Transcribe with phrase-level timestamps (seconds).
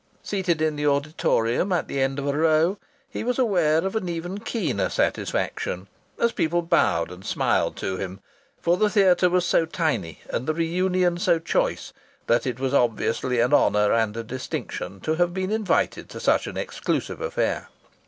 [0.23, 4.09] Seated in the auditorium, at the end of a row, he was aware of an
[4.09, 5.85] even keener satisfaction,
[6.17, 8.19] as people bowed and smiled to him;
[8.59, 11.93] for the theatre was so tiny and the reunion so choice
[12.25, 16.47] that it was obviously an honour and a distinction to have been invited to such
[16.47, 17.69] an exclusive affair.